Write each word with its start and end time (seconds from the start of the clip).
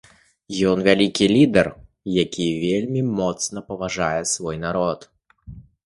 Ён 0.69 0.77
вялікі 0.87 1.27
лідар, 1.33 1.69
які 2.21 2.47
вельмі 2.65 3.01
моцна 3.21 3.67
паважае 3.71 4.21
свой 4.35 4.57
народ. 4.69 4.99